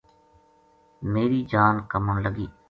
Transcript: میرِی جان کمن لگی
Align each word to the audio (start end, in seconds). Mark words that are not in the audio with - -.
میرِی 1.11 1.39
جان 1.51 1.75
کمن 1.91 2.15
لگی 2.25 2.47